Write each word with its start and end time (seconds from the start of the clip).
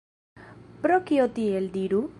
Pro 0.85 0.99
kio 1.11 1.29
tiel, 1.39 1.73
diru? 1.79 2.07